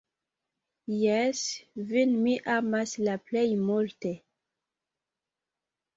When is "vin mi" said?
1.91-2.35